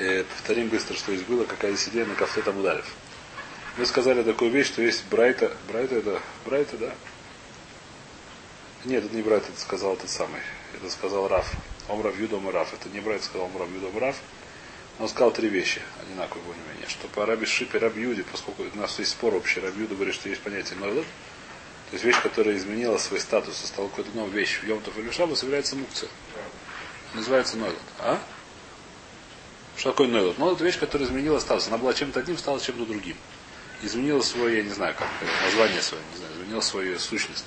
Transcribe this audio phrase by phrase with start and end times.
[0.00, 2.86] Э, повторим быстро, что здесь было, какая здесь идея на кафе там ударив.
[3.76, 5.54] Мы сказали такую вещь, что есть Брайта.
[5.68, 6.22] Брайта это.
[6.46, 6.94] Брайта, да?
[8.86, 10.40] Нет, это не Брайта, это сказал тот самый.
[10.74, 11.52] Это сказал Раф.
[11.86, 12.72] Омрав Юдом Раф.
[12.72, 14.16] Это не Брайт сказал Омрав Юдом Раф.
[14.98, 16.88] Он сказал три вещи, одинаковые более-менее.
[16.88, 20.14] Что по Раби Шипе, Раби Юде, поскольку у нас есть спор общий, Раби Юда говорит,
[20.14, 24.30] что есть понятие Нойлот, то есть вещь, которая изменила свой статус и стала какой-то новой
[24.30, 26.08] вещью Йомтов или Шабас, является мукция.
[27.14, 27.78] Называется Нойлот.
[27.98, 28.20] А?
[29.80, 30.36] Что такое Нойлот?
[30.36, 31.68] Нойлот это вещь, которая изменила статус.
[31.68, 33.16] Она была чем-то одним, стала чем-то другим.
[33.80, 35.08] Изменила свое, я не знаю, как
[35.42, 37.46] название свое, не знаю, изменила свою сущность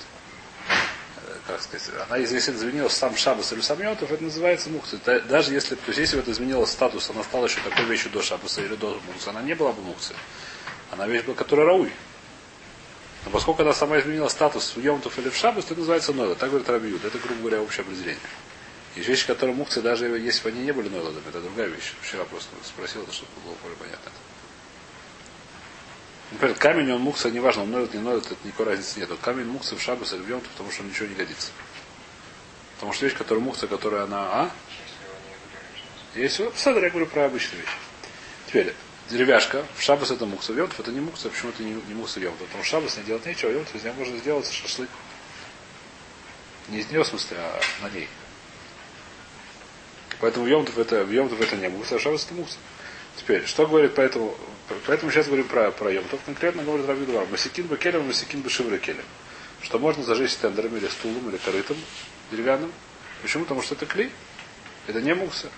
[1.46, 4.98] как сказать, она, если изменила сам Шабас или сам Йотов, это называется мукция.
[5.28, 8.22] Даже если, то есть если бы это изменило статус, она стала еще такой вещью до
[8.22, 10.16] Шабаса или до мукции, она не была бы мукция.
[10.90, 11.92] Она вещь была, которая рауй.
[13.26, 16.34] Но поскольку она сама изменила статус в Йомтов или в Шабас, то это называется Нойло.
[16.34, 17.04] Так говорит Рабиюд.
[17.04, 18.18] Это, грубо говоря, общее определение.
[18.96, 21.94] Есть вещи, которые мукции, даже если бы они не были Нойлодами, это другая вещь.
[22.00, 24.12] Вчера просто спросил, это чтобы было более понятно.
[26.30, 29.08] Например, камень, он мукса, неважно, он ноет, не ноет, это никакой разницы нет.
[29.20, 31.50] Камень мукса в шабас или потому что он ничего не годится.
[32.76, 34.50] Потому что вещь, которая мукса, которая она, а?
[36.14, 37.72] Если Садр, я говорю про обычную вещь.
[38.46, 38.74] Теперь,
[39.10, 42.20] деревяшка, в шабас это мукса, в йомтов это не мукса, почему это не, не мукса
[42.20, 42.46] в?
[42.46, 44.88] Потому что шабас не делать нечего, в йомтов из нее можно сделать шашлык.
[46.68, 48.08] Не из нее, в смысле, а на ней.
[50.20, 52.56] Поэтому в йомтов это, в йомтов это не мукса, а шабас это мукса.
[53.16, 54.36] Теперь, что говорит поэтому
[54.86, 56.20] Поэтому сейчас говорим про, про Йомтов.
[56.24, 57.26] Конкретно говорит Раби Два.
[57.26, 59.04] Масикин бы келем, масикин бы шивре келем.
[59.60, 61.76] Что можно зажечь стендером или стулом, или корытом
[62.30, 62.72] деревянным.
[63.22, 63.44] Почему?
[63.44, 64.10] Потому что это клей.
[64.86, 65.50] Это не мукса.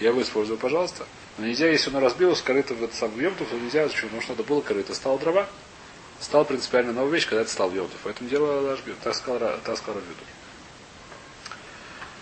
[0.00, 1.06] Я его использую, пожалуйста.
[1.38, 4.10] Но нельзя, если оно разбилось, корыто в этот самый Йомтов, то нельзя, почему?
[4.10, 5.48] Потому что надо было корыто, стало дрова.
[6.20, 7.98] Стала принципиально новая вещь, когда это стал Йомтов.
[8.02, 8.94] Поэтому дело Рашбил.
[9.02, 10.00] Так сказал, так сказал.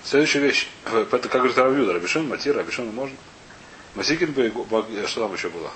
[0.05, 0.69] Следующая вещь.
[0.85, 1.93] Это, как говорит Рабиуда.
[1.93, 3.17] Рабишин, Матир, Рабишин можно.
[3.95, 4.53] Масикин бы,
[5.07, 5.71] что там еще было?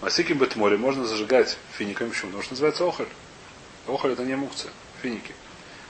[0.00, 2.10] Масикин бы тмоли можно зажигать финиками.
[2.10, 2.28] Почему?
[2.28, 3.08] Потому что называется охоль.
[3.86, 4.70] Охоль это не мукция.
[5.02, 5.34] Финики.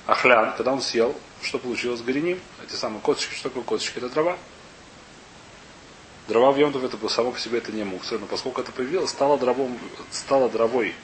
[0.06, 2.02] Ахлян, когда он съел, что получилось?
[2.02, 2.40] Гореним.
[2.64, 3.34] Эти самые косточки.
[3.34, 3.98] Что такое косточки?
[3.98, 4.38] Это дрова.
[6.30, 9.36] Дрова в Йомтов это само по себе это не мукция, но поскольку это появилось, стало
[9.36, 9.76] дровом,
[10.12, 10.94] стало дровой.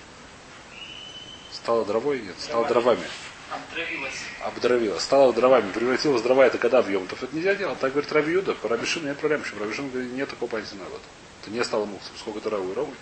[1.52, 2.20] Стало дровой?
[2.20, 3.02] Нет, стало дровами.
[3.50, 4.20] Обдравилась.
[4.42, 5.02] Обдравилась.
[5.02, 5.70] Стала дровами.
[5.70, 6.46] Превратилась дрова.
[6.46, 7.22] Это когда в Йомтов?
[7.22, 7.78] Это нельзя делать.
[7.78, 8.54] Так говорит Раби Юда.
[8.54, 9.42] По Рабишину нет проблем.
[9.42, 11.02] Почему Рабишин говорит, нет такого понятия народа.
[11.42, 12.12] Это не стало муксом.
[12.18, 12.92] Сколько это равы ровы.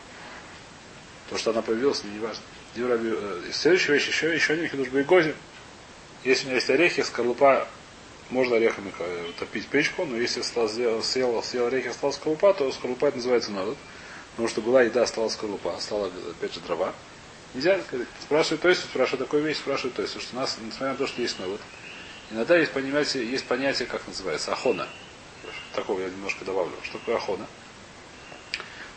[1.30, 2.42] То, что она появилась, не важно.
[2.76, 5.34] Э, следующая вещь, еще, еще один хидуш Байгози.
[6.24, 7.66] Если у меня есть орехи, скорлупа,
[8.30, 13.06] можно орехами э, топить печку, но если съел, съел, съел орехи, осталась скорлупа, то скорлупа
[13.06, 13.76] это называется надо.
[14.32, 16.92] Потому что была еда, осталась скорлупа, стала опять же дрова.
[17.54, 18.08] Нельзя сказать.
[18.20, 21.06] Спрашивает то есть, спрашивает такую вещь, спрашивает то есть, что у нас, несмотря на то,
[21.06, 21.60] что есть новод,
[22.32, 24.88] иногда есть понятие, есть понятие, как называется, ахона.
[25.72, 26.74] Такого я немножко добавлю.
[26.82, 27.46] Что такое ахона?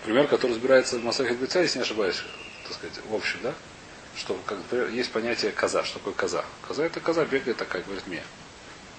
[0.04, 2.24] Пример, который разбирается в Масахе Беца, если не ошибаюсь,
[2.64, 3.54] так сказать, в общем, да?
[4.16, 4.58] Что как,
[4.92, 5.84] есть понятие коза.
[5.84, 6.44] Что такое коза?
[6.68, 8.24] Коза это коза, бегает такая, говорит мне.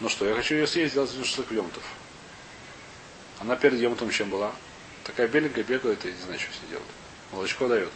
[0.00, 1.82] Ну что, я хочу ее съесть, сделать шашлык емтов.
[3.40, 4.52] Она перед емтом чем была?
[5.02, 6.86] Такая беленькая бегает и не знаю, что с ней делать.
[7.32, 7.90] Молочко дает.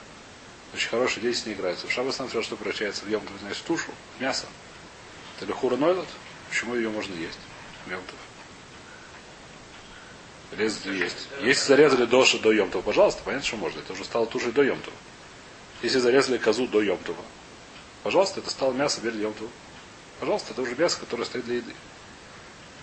[0.75, 1.87] Очень хорошие дети с ней играются.
[1.87, 4.47] В шабас нам все, что превращается в емков, знаешь, в тушу, мясо.
[5.37, 6.09] Это лихура нойлот.
[6.49, 7.38] Почему ее можно есть?
[7.87, 8.16] В емков.
[10.53, 11.28] Резать есть.
[11.41, 13.78] Если зарезали доша до Йомтова, пожалуйста, понятно, что можно.
[13.78, 14.97] Это уже стало тушей до Йомтова.
[15.82, 17.22] Если зарезали козу до Йомтова,
[18.03, 19.50] пожалуйста, это стало мясо перед Йомтова.
[20.21, 21.72] Пожалуйста, это уже мясо, которое стоит для еды.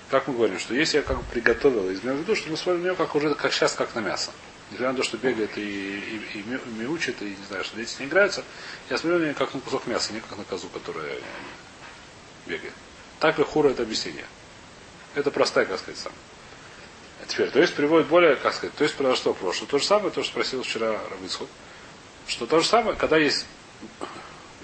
[0.10, 2.82] Как мы говорим, что если я как бы приготовил, имею в виду, что мы смотрим
[2.82, 4.32] на нее как уже как сейчас, как на мясо.
[4.72, 6.44] Несмотря на то, что бегает и, и, и,
[6.78, 8.44] мяучит, и не знаю, что дети с ней играются,
[8.90, 11.18] я смотрю на нее как на кусок мяса, не как на козу, которая
[12.46, 12.74] бегает.
[13.20, 14.26] Так ли хура это объяснение?
[15.16, 16.12] Это простая, как сказать, сам.
[17.22, 19.68] А теперь, то есть приводит более, как сказать, то есть про что прошлое.
[19.68, 21.50] То же самое, то, что спросил вчера Равицхуд,
[22.28, 23.46] что то же самое, когда есть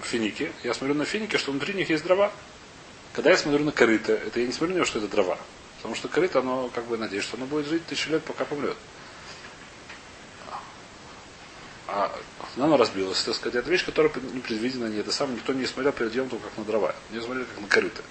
[0.03, 2.31] финики, я смотрю на финики, что внутри них есть дрова.
[3.13, 5.39] Когда я смотрю на корыто, это я не смотрю на него, что это дрова.
[5.77, 8.77] Потому что корыто, оно, как бы, надеюсь, что оно будет жить тысячу лет, пока помрет.
[11.87, 12.11] А
[12.57, 15.93] оно разбилось, так сказать, это вещь, которая не предвидена, не это самое, никто не смотрел
[15.93, 16.95] перед Йомтом как на дрова.
[17.11, 18.01] Не смотрели как на корыто.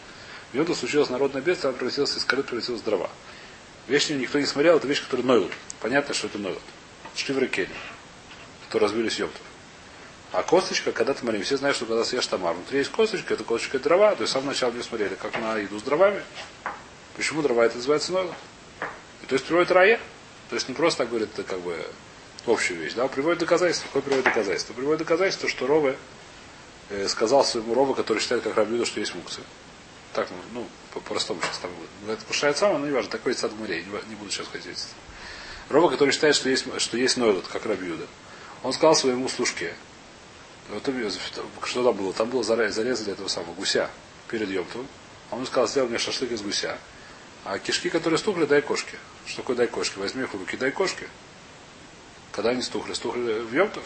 [0.53, 3.11] В Йомту случилось народное бедствие, она превратилась из корыта, превратилась в дрова.
[3.89, 5.53] Вещь никто не смотрел, это вещь, которая нойлот.
[5.81, 6.63] Понятно, что это нойлот.
[7.17, 7.69] Шли в реке,
[8.67, 9.43] которые разбились Йомтов.
[10.33, 13.45] А косточка, когда ты молим, все знают, что когда съешь тамар, внутри есть косточка, это
[13.45, 16.23] косточка дрова, то есть с самого начала не смотрели, как на еду с дровами.
[17.17, 18.35] Почему дрова это называется нойлот?
[19.23, 20.01] И то есть приводит рая.
[20.51, 21.77] То есть не просто так говорит, это как бы
[22.47, 22.95] общую вещь.
[22.95, 23.09] Да?
[23.09, 23.87] Приводит доказательство.
[23.89, 24.73] Какое приводит доказательство?
[24.73, 25.97] Приводит доказательство, что Ровы
[26.91, 29.41] э, сказал своему Рову, который считает как Рабиуда, что есть муксы.
[30.13, 32.17] Так, ну, по-простому сейчас там будет.
[32.17, 34.87] Это пошает сам, но не важно, такой сад морей, не буду сейчас ходить.
[35.69, 38.07] Роба, который считает, что есть, что есть Нойлот, как Рабиуда,
[38.63, 39.75] он сказал своему служке,
[40.71, 40.83] вот,
[41.65, 42.13] что там было?
[42.13, 43.91] Там было зарезали этого самого гуся
[44.31, 44.87] перед Йомтом.
[45.31, 46.79] А он сказал, сделай мне шашлык из гуся.
[47.45, 48.99] А кишки, которые стухли, дай кошке.
[49.27, 50.01] Что такое дай кошке?
[50.01, 51.09] Возьми их руки, дай кошке.
[52.35, 52.95] Когда они стухли?
[52.95, 53.85] Стухли в Йомтов?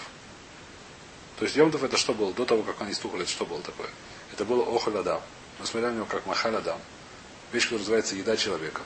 [1.38, 2.32] То есть Йомтов это что было?
[2.32, 3.88] До того, как они стухли, это что было такое?
[4.32, 5.20] Это было охалядам.
[5.58, 6.80] Мы смотрели на него как махалядам.
[7.52, 8.80] Вещь, которая называется еда человека.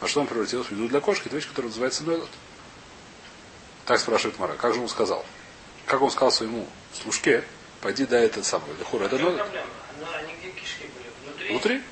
[0.00, 1.28] А что он превратился в еду для кошки?
[1.28, 2.28] Это вещь, которая называется нойлот.
[3.86, 4.54] Так спрашивает Мара.
[4.54, 5.24] Как же он сказал?
[5.86, 7.44] Как он сказал своему служке,
[7.82, 8.74] пойди дай этот самый.
[8.82, 9.40] Хур, это нойлот.
[9.40, 11.08] Они где кишки были?
[11.24, 11.50] Внутри?
[11.50, 11.82] Внутри?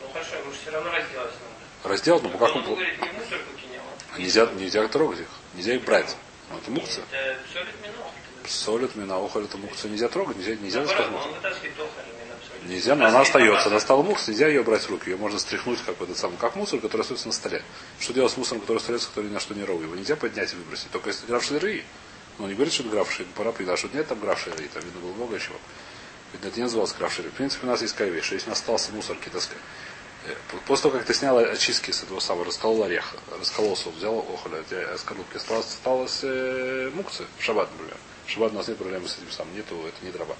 [0.00, 1.94] Ну хорошо, ему же все равно разделать надо.
[1.94, 2.78] Разделать, ну как он...
[4.16, 5.28] Нельзя, нельзя трогать их.
[5.54, 6.16] Нельзя их брать.
[6.52, 7.04] Ну, это мукция.
[8.46, 12.68] Солит мина, охоль это мукция нельзя трогать, нельзя, нельзя именно в соль.
[12.68, 13.68] Нельзя, но она остается.
[13.68, 15.10] Она стала мукс, нельзя ее брать в руки.
[15.10, 17.62] Ее можно стряхнуть как этот самый, как мусор, который остается на столе.
[17.98, 19.84] Что делать с мусором, который остается, который ни на что не ровый?
[19.84, 20.90] Его нельзя поднять и выбросить.
[20.90, 21.84] Только если граф шеры.
[22.38, 23.28] Ну, не говорит, что это граф шеры.
[23.34, 24.68] Пора придать, что нет там граф шеры.
[24.72, 25.56] Там видно было много чего.
[26.32, 27.30] Ведь это не называлось граф шеры.
[27.30, 28.30] В принципе, у нас есть такая вещь.
[28.32, 29.56] Если у нас остался мусор, э,
[30.66, 34.64] После того, как ты снял очистки с этого самого, расколол орех, раскололся, взял охоля, у
[34.64, 37.96] тебя скорлупки, осталось, осталось э, мукцы в шаббат, например.
[38.26, 40.36] В шаббат у нас нет проблемы с этим самым, нету, это не дрова.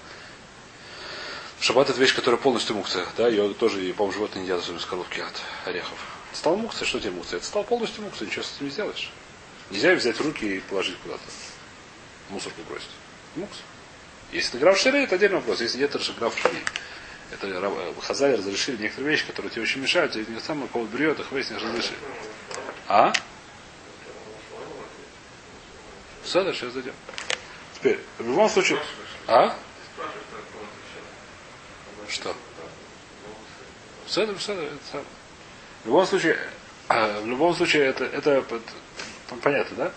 [1.59, 5.19] Шаббат это вещь, которая полностью мукция, да, ее тоже, по-моему, животные не едят, особенно скорлупки
[5.19, 5.97] от орехов.
[6.33, 7.37] Стал мукция, что тебе мукция?
[7.37, 9.11] Это стал полностью мукция, ничего с этим не сделаешь.
[9.69, 11.23] Нельзя взять в руки и положить куда-то.
[12.29, 12.89] Мусорку бросить.
[13.35, 13.57] Мукс.
[14.31, 15.61] Если ты граф шире, это отдельный вопрос.
[15.61, 16.57] Если нет, это же граф шире.
[17.33, 21.19] Это э, Хазали разрешили некоторые вещи, которые тебе очень мешают, тебе не самое кого бреет,
[21.19, 21.97] их выяснишь, разрешили.
[22.87, 23.11] А?
[26.23, 26.93] Сада, сейчас зайдем.
[27.75, 28.79] Теперь, в любом случае...
[29.27, 29.55] А?
[32.07, 32.35] Что?
[34.07, 35.03] Сада, сада, это.
[35.83, 36.37] В любом случае,
[36.87, 38.61] а, в любом случае, это, это, это
[39.41, 39.91] понятно, да?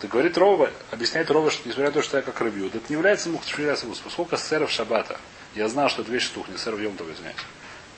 [0.00, 2.94] Ты говорит Рова, объясняет Рова, что несмотря на то, что я как рыбью, это не
[2.94, 3.98] является мух, что является мух.
[4.04, 5.18] Поскольку сэров шабата,
[5.58, 7.36] я знал, что эта вещь тухнет, сэр в Йомтов, извиняюсь.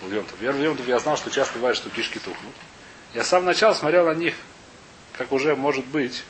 [0.00, 0.88] В Йомтов.
[0.88, 2.54] Я знал, что часто бывает, что кишки тухнут.
[3.12, 4.34] Я сам начал смотрел на них,
[5.12, 6.24] как уже может быть,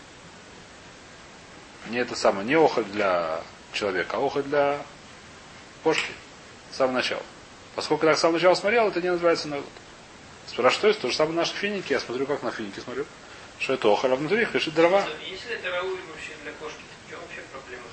[1.89, 3.43] не это самое, не охоть для
[3.73, 4.83] человека, а охоть для
[5.85, 6.11] кошки.
[6.73, 7.23] С самого начала.
[7.77, 9.69] Поскольку я с самого начала смотрел, это не называется нойлот.
[10.49, 11.01] Спрашиваю, что есть?
[11.01, 11.93] То же самое наши финики.
[11.93, 13.07] Я смотрю, как на финики смотрю.
[13.61, 15.05] Что это охоль, а внутри их лежит дрова.
[15.25, 17.85] Если это рауи вообще для кошки, то в чем вообще проблема?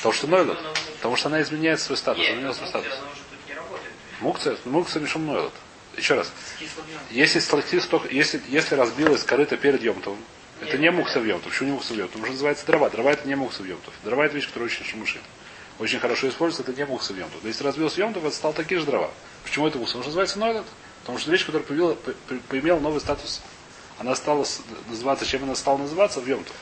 [0.00, 0.58] Потому что нойлот.
[0.96, 2.22] Потому что она изменяет свой статус.
[2.22, 2.92] Нет, изменила ну, свой статус.
[2.92, 3.08] она.
[4.20, 5.52] Мукция, мукция мишум нойлот.
[5.96, 6.32] Еще раз.
[7.10, 7.40] Если,
[8.10, 10.20] если, если разбилась корыто перед Йомтовым,
[10.60, 11.52] это не мукса в Йомтов.
[11.52, 12.12] Почему не мукса в Йомтов?
[12.12, 12.90] Потому что называется дрова.
[12.90, 13.92] Дрова это не мукса в Йомтов.
[14.04, 15.22] Дрова это вещь, которая очень шумушит.
[15.78, 17.44] Очень хорошо используется, это не мукса в Йомтов.
[17.44, 19.10] Если разбился Йомтов, это стал такие же дрова.
[19.44, 19.92] Почему это мукса?
[19.98, 20.66] Потому что называется нойлот.
[21.02, 23.40] Потому что вещь, которая появила, по- по- поимела новый статус.
[23.98, 24.46] Она стала
[24.88, 26.54] называться, чем она стала называться в Йомтов.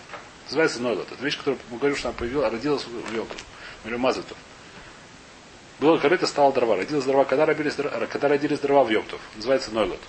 [0.48, 1.10] Называется нойлот.
[1.12, 3.44] Это вещь, которая, мы говорим, что она появилась, родилась в Йомтов.
[3.84, 4.36] Или Мазатов.
[5.78, 6.76] Было корыто, стало дрова.
[6.76, 9.20] Родилась дрова, когда родились, др- когда родились дрова в Йомтов.
[9.36, 10.00] Называется нойлот.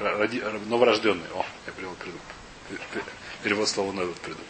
[0.00, 1.26] Р- роди- р- новорожденный.
[1.34, 2.18] О, я перевод приду.
[2.94, 3.02] Пе-
[3.42, 4.40] Перевод слова нойлот приду.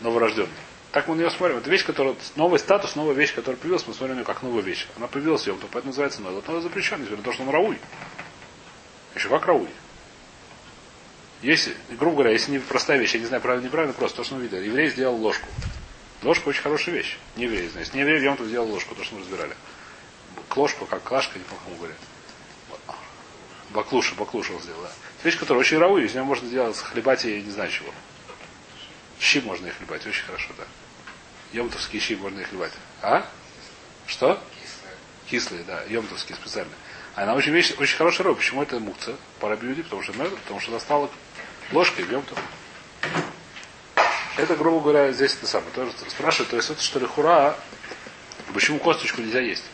[0.00, 0.48] Новорожденный.
[0.90, 1.58] Так мы на нее смотрим.
[1.58, 4.62] Это вещь, которая новый статус, новая вещь, которая появилась, мы смотрим на нее как новую
[4.62, 4.86] вещь.
[4.96, 6.46] Она появилась в Йомтов, поэтому называется нойлот.
[6.48, 6.70] Но на
[7.22, 7.78] то, что он рауй.
[9.14, 9.68] Еще как рауй.
[11.44, 14.36] Если, грубо говоря, если не простая вещь, я не знаю, правильно, неправильно, просто то, что
[14.36, 14.64] мы видели.
[14.64, 15.46] Еврей сделал ложку.
[16.22, 17.18] Ложка очень хорошая вещь.
[17.36, 17.90] Не еврей, знаете.
[17.92, 19.54] Не еврей, Йомтов сделал ложку, то, что мы разбирали.
[20.48, 21.98] Клошку, как клашка, не как говорят.
[23.74, 24.90] Баклуша, баклуша он сделал, да.
[25.22, 27.90] Вещь, которая очень рауи, из нее можно сделать хлебать и не знаю чего.
[29.20, 30.64] Щи можно и хлебать, очень хорошо, да.
[31.52, 32.72] Йомтовские щи можно и хлебать.
[33.02, 33.28] А?
[34.06, 34.42] Что?
[35.34, 35.82] Кислые, да,
[36.16, 36.76] специальные.
[37.16, 38.36] А она очень вещь, очень хорошая рыба.
[38.36, 39.16] Почему это мукца?
[39.40, 41.10] Пора бьюди, потому что надо, потому что она стала
[41.72, 42.38] ложкой в йомтов.
[44.36, 45.72] Это, грубо говоря, здесь это самое.
[45.72, 47.56] Тоже спрашивают, то есть это что ли хура,
[48.52, 49.64] почему косточку нельзя есть?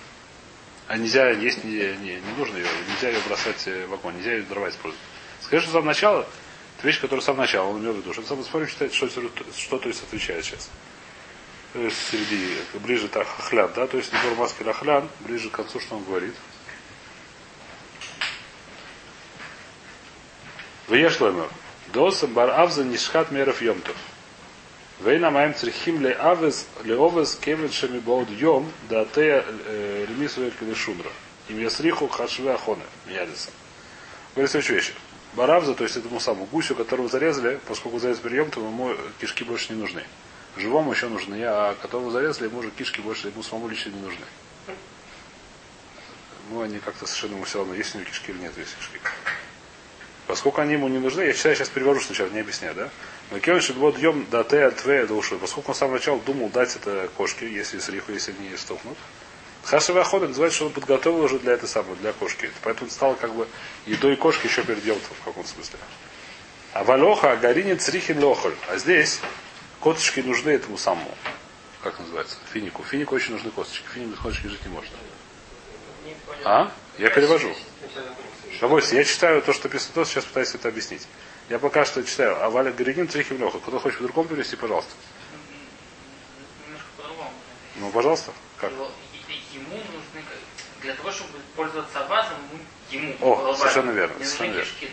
[0.88, 4.32] А нельзя есть, не, не, не нужно ее, нельзя ее бросать э, в огонь, нельзя
[4.32, 5.04] ее дрова использовать.
[5.42, 6.26] Скажи, что с самого начала,
[6.78, 8.14] это вещь, которая с самого начала, он имел в виду.
[8.14, 10.70] Что сам спорим, считает, что, что то есть отвечает сейчас.
[11.72, 16.04] Среди, ближе так хлян, да, то есть Нибор Маски Рахлян, ближе к концу, что он
[16.04, 16.34] говорит.
[20.88, 21.48] Вешлэмер.
[21.92, 23.96] Досам бар авза нишхат меров йомтов.
[25.00, 29.44] Вейна маем црихим ле авез ле овез кевен шами бауд йом да те
[30.08, 31.10] ремису шумра.
[31.48, 32.82] Им ясриху хашве ахоне.
[33.06, 33.50] Миядиса.
[34.34, 34.92] Говорит следующую вещь.
[35.34, 39.80] Баравза, то есть этому самому гусю, которого зарезали, поскольку зарезали то ему кишки больше не
[39.80, 40.04] нужны.
[40.56, 44.24] Живому еще нужны, а которого зарезали, ему уже кишки больше ему самому лично не нужны.
[46.50, 48.98] Ну, они как-то совершенно ему все равно, есть у него кишки или нет есть кишки.
[50.26, 52.90] Поскольку они ему не нужны, я считаю, сейчас перевожу сначала, не объясняю, да?
[53.30, 55.36] Но Кевин вот дьем да те тве до уши.
[55.36, 58.96] Поскольку он с самого начала думал дать это кошке, если с риху, если они стукнут.
[59.64, 62.50] Хашевый охота называется, что он подготовил уже для этой самой, для кошки.
[62.62, 63.46] Поэтому это стало как бы
[63.86, 65.78] едой кошки еще перед елтом в каком-то смысле.
[66.72, 68.54] А валоха, гаринин црихин лохоль.
[68.68, 69.20] А здесь
[69.80, 71.14] косточки нужны этому самому.
[71.82, 72.36] Как называется?
[72.52, 72.84] Финику.
[72.84, 73.86] Финику очень нужны косточки.
[73.94, 74.90] Финик без косточки жить не может.
[76.44, 76.70] А?
[76.98, 77.54] Я перевожу.
[78.58, 81.06] Шабойся, я читаю то, что писано, то, сейчас пытаюсь это объяснить.
[81.48, 82.42] Я пока что читаю.
[82.44, 83.58] А Валя Гаринин Трихим Леха.
[83.58, 84.92] Кто хочет по-другому перевести, пожалуйста.
[87.76, 88.32] Ну, пожалуйста.
[88.58, 88.70] Как?
[88.70, 90.24] Ему нужны,
[90.82, 94.64] для того, чтобы пользоваться вазом, ему, ему О, голова, совершенно верно, не совершенно верно.
[94.72, 94.90] кишки.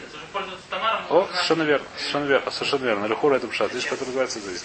[0.69, 3.05] Томаром, О, нужна- совершенно верно, совершенно верно, совершенно верно.
[3.07, 3.71] Лихура это пшат.
[3.71, 4.63] Здесь, который называется здесь.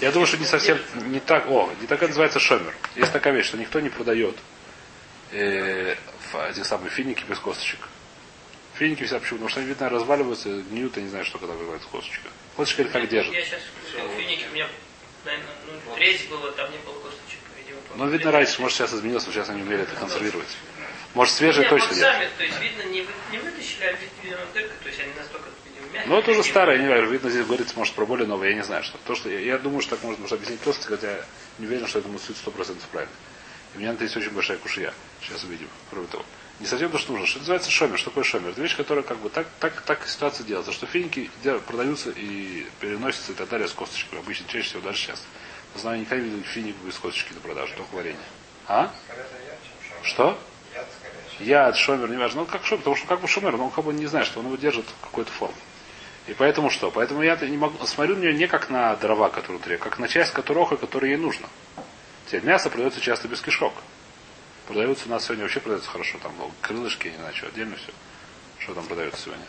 [0.00, 2.74] Я думаю, что не совсем, не так, о, не так это называется шомер.
[2.96, 4.36] Есть такая вещь, что никто не продает
[5.32, 5.96] э,
[6.50, 7.88] эти самые финики без косточек.
[8.74, 9.38] Финики вся почему?
[9.40, 12.28] Потому что они, видно, разваливаются, гниют, я не знаю, что когда бывает косточка.
[12.56, 13.34] Косточка или как держит.
[13.34, 14.68] Я сейчас включил финики, у меня,
[15.26, 15.46] наверное,
[15.86, 17.78] ну, треть было, там не было косточек, видимо.
[17.96, 20.48] Ну, видно, раньше, может, сейчас изменилось, но сейчас они умели это консервировать.
[21.14, 22.04] Может, свежие Нет, точно вот нет.
[22.04, 25.48] сами, то есть, видно, не, вы- не вытащили, а видно, дырка, то есть они настолько,
[25.64, 26.04] видимо, мягкие.
[26.06, 28.54] Ну, это уже старое, я не знаю, видно, здесь говорится, может, про более новое, я
[28.54, 28.96] не знаю, что.
[28.98, 31.24] То, что я, я думаю, что так можно может объяснить просто, хотя я
[31.58, 33.12] не уверен, что это сто процентов правильно.
[33.74, 34.92] И у меня на это есть очень большая кушия.
[35.22, 35.68] Сейчас увидим.
[35.90, 36.24] Кроме того.
[36.58, 37.26] Не совсем то, что нужно.
[37.26, 37.98] Что называется шомер?
[37.98, 38.50] Что такое шомер?
[38.50, 40.72] Это вещь, которая как бы так, так, так ситуация делается.
[40.72, 41.30] Что финики
[41.66, 44.18] продаются и переносятся и так далее с косточкой.
[44.18, 45.22] Обычно чаще всего даже сейчас.
[45.74, 48.18] Но знаю, никогда не видел финик без косточки на продажу, только варенье.
[48.66, 48.92] А?
[50.02, 50.36] Что?
[51.40, 52.42] Яд, шомер, не важно.
[52.42, 54.40] Ну, как шомер, потому что как бы шомер, но он как бы не знает, что
[54.40, 55.56] он его держит в какой-то форме.
[56.26, 56.90] И поэтому что?
[56.90, 59.98] Поэтому я не могу, смотрю на нее не как на дрова, которые внутри, а как
[59.98, 61.48] на часть которого, которая ей нужно.
[62.26, 63.72] Теперь мясо продается часто без кишок.
[64.66, 67.76] Продаются у нас сегодня вообще продается хорошо, там ну, крылышки, я не знаю, что, отдельно
[67.76, 67.92] все.
[68.58, 69.46] Что там продается сегодня?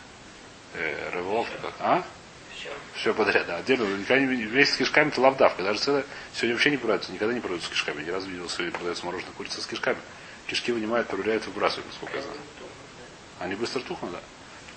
[0.74, 1.72] Э, рыболов, как?
[1.78, 2.02] А?
[2.56, 2.70] Всё.
[2.94, 3.56] Все подряд, да.
[3.56, 3.84] Отдельно.
[3.84, 4.44] Никогда не.
[4.44, 5.62] Вместе с кишками это лавдавка.
[5.62, 7.12] Даже целое сегодня вообще не продается.
[7.12, 8.00] Никогда не продаются с кишками.
[8.00, 9.98] Я ни разу видел, сегодня продается мороженое курица с кишками.
[10.52, 12.38] Кишки вынимают, проверяют, выбрасывают, насколько я знаю.
[13.38, 14.20] Они быстро тухнут, да.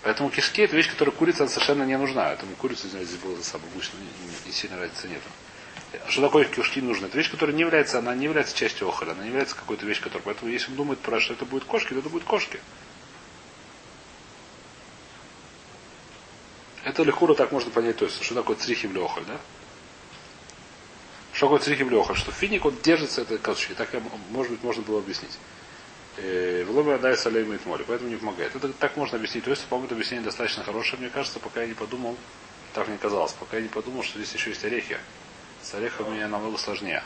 [0.03, 2.31] Поэтому кишки это вещь, которая курица она совершенно не нужна.
[2.31, 3.97] Этому курицу, знаете, здесь было за собой обычно
[4.45, 5.27] не сильно разницы нету.
[6.07, 7.07] Что такое кишки нужны?
[7.07, 9.99] Это вещь, которая не является, она не является частью охоля, она не является какой-то вещь,
[9.99, 10.23] которая.
[10.23, 12.61] Поэтому если он думает про что это будет кошки, то это будет кошки.
[16.85, 19.37] Это легко так можно понять, то есть, что такое црихим лехоль, да?
[21.33, 22.15] Что такое црихим лехоль?
[22.15, 23.73] Что финик, он держится этой косточки.
[23.73, 23.89] Так,
[24.29, 25.37] может быть, можно было объяснить.
[26.17, 28.55] Э, В ломе отдает солейма и море, поэтому не помогает.
[28.55, 29.43] Это так можно объяснить.
[29.43, 32.15] То есть, по-моему, это объяснение достаточно хорошее, мне кажется, пока я не подумал,
[32.73, 34.97] так мне казалось, пока я не подумал, что здесь еще есть орехи.
[35.61, 37.03] С орехами меня намного сложнее.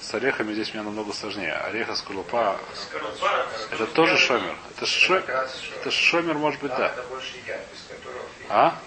[0.00, 1.52] С орехами здесь меня намного сложнее.
[1.52, 4.56] Ореха скорлупа, Скорлупа, это тоже шомер.
[4.76, 5.16] Это, шо...
[5.16, 6.94] это шомер, может быть, да.
[8.48, 8.78] А?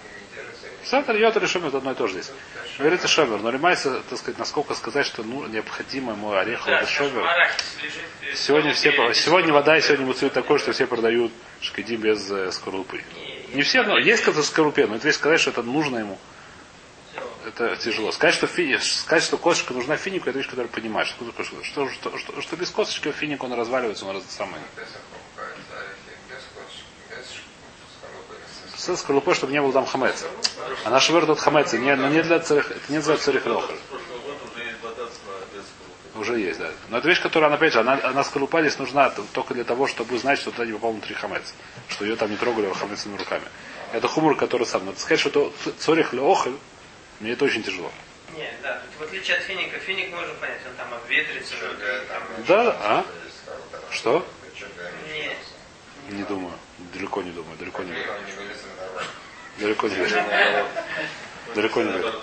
[0.88, 0.96] Держится.
[0.96, 2.32] Сатор, йод или шомер, это одно и то же здесь.
[2.78, 7.24] Говорится шомер, но ремайся, так сказать, насколько сказать, что ну, необходимо мой орех, да, шомер.
[7.24, 12.52] э, Сегодня все, сегодня вода и сегодня муцует такой, что все продают шкидим без э,
[12.52, 13.02] скорлупы.
[13.54, 16.18] Не все, но есть кто-то в скорлупе, но это весь сказать, что это нужно ему.
[17.46, 18.12] Это тяжело.
[18.12, 18.78] Сказать, что, фи...
[18.78, 21.08] сказать, что косточка нужна финику, это вещь, которую понимаешь.
[21.08, 24.60] Что, что, что, что, что, без косточки финик он разваливается, он раз, самый.
[24.76, 27.26] Песах покупается орехи без косточки, без
[27.96, 28.34] скорлупы.
[28.88, 30.24] С скорлупой, чтобы не было там хамеца.
[30.84, 33.76] А наш вер тут хамеца, не, но не для царих, это не называется царих лохаль.
[36.14, 36.70] Уже есть да.
[36.88, 39.86] Но это вещь, которая, она, опять же, она, она скорлупа здесь нужна только для того,
[39.86, 41.52] чтобы знать, что туда не попал внутри хамец.
[41.88, 43.44] Что ее там не трогали хамецами руками.
[43.92, 44.86] Это хумор, который сам.
[44.86, 46.54] Но сказать, что это ц- цорих леохаль,
[47.20, 47.92] мне это очень тяжело.
[48.34, 51.54] Нет, да, тут в отличие от финика, финик можно понять, он там обветрится,
[52.08, 53.04] там, Да, а?
[53.90, 54.26] Что?
[56.10, 56.54] Не думаю.
[56.94, 57.56] Далеко не думаю.
[57.58, 58.20] Далеко не дорогу.
[59.58, 60.24] Далеко не верю.
[61.54, 62.14] Далеко не тоже.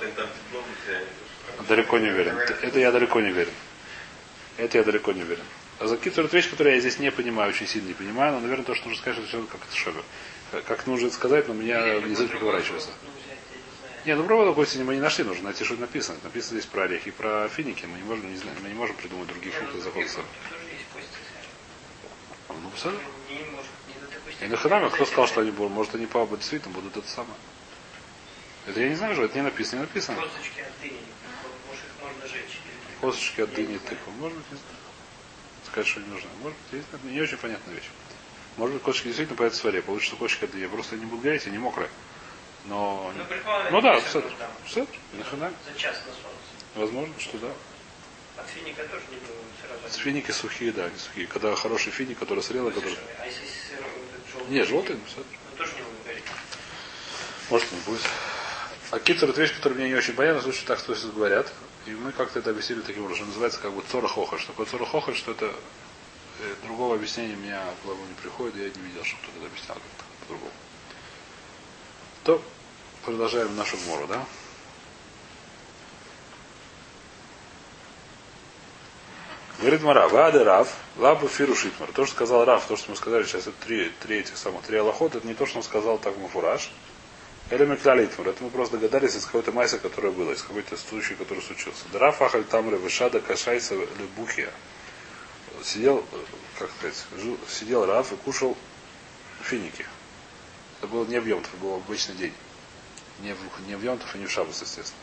[1.67, 2.37] Далеко не уверен.
[2.37, 3.53] Это я далеко не уверен.
[4.57, 5.43] Это я далеко не уверен.
[5.79, 8.65] А за какие-то вещи, которые я здесь не понимаю, очень сильно не понимаю, но, наверное,
[8.65, 10.03] то, что нужно сказать, что все как это шобер.
[10.65, 12.89] Как- нужно это сказать, но у меня язык не поворачивается.
[13.03, 13.37] Ну, взять,
[14.05, 16.17] я не ну провода гости мы не нашли, нужно найти, что написано.
[16.23, 17.85] Написано здесь про орехи про финики.
[17.85, 20.07] Мы не можем, не знаем, мы не можем придумать другие Не, ну, фрукты другие
[24.41, 25.51] Не не И на храме, кто сказал, что они...
[25.51, 25.71] будут?
[25.71, 27.35] Может, они по действительно будут это самое.
[28.67, 30.21] Это я не знаю, что это не написано, не написано.
[30.21, 30.99] Косточки от дыни,
[31.67, 32.59] может, их можно жечь.
[33.01, 34.11] Косточки от дыни, тыквы.
[34.19, 34.75] Может быть, не знаю.
[35.65, 36.29] Сказать, что не нужно.
[36.41, 37.89] Может быть, есть, не очень понятная вещь.
[38.57, 39.81] Может быть, косточки действительно появятся в сваре.
[39.81, 40.65] Получится косточки от дыни.
[40.65, 41.89] Просто не буду говорить, они мокрые.
[42.65, 43.13] Но...
[43.15, 44.21] Ну, Ну да, все.
[44.21, 44.29] ну,
[44.65, 44.87] Все.
[45.13, 46.35] За час на солнце.
[46.75, 47.51] Возможно, что да.
[48.37, 49.99] От финика тоже не было сразу.
[49.99, 51.27] Финики сухие, да, они сухие.
[51.27, 52.97] Когда хороший финик, который срезал, который...
[53.19, 54.04] А если сыр, вот этот желтый?
[54.49, 55.95] Не, желтый, ну, Ну, тоже не
[57.49, 58.01] может не будет.
[58.91, 61.51] А китер это вещь, которая мне не очень понятна, слушай, так что сейчас говорят.
[61.85, 64.37] И мы как-то это объяснили таким образом, называется как бы цора хоха.
[64.39, 68.55] Что такое цора хоха, что это э, другого объяснения у меня в голову не приходит,
[68.55, 70.51] я не видел, что кто-то это объяснял как-то по-другому.
[72.23, 72.41] То
[73.03, 74.25] продолжаем нашу гмору, да?
[79.65, 81.91] Говорит Мара, Вады Рав, Лабу Фиру Шитмар.
[81.91, 84.77] То, что сказал Рав, то, что мы сказали сейчас, это три, три этих самых, три
[84.77, 86.69] аллахот, это не то, что он сказал так Муфураж.
[87.49, 88.27] Или Меклялитмар.
[88.27, 91.83] Это мы просто догадались из какой-то майса, которая была, из какой-то случая, который случился.
[91.91, 94.51] Драф Ахаль Тамры Вишада Кашайса Лебухия.
[95.63, 96.17] Сидел, э,
[96.59, 98.55] как сказать, жил- сидел Раф и кушал
[99.41, 99.87] финики.
[100.77, 102.33] Это было не в Йомтов, это был обычный день.
[103.21, 104.99] Не в, не в Йомтов и не в Шабас, естественно.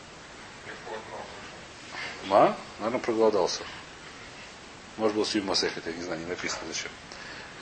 [2.27, 2.55] Ма?
[2.79, 3.63] Наверное, проголодался.
[4.97, 6.91] Может был Сьюм Масехет, я не знаю, не написано зачем.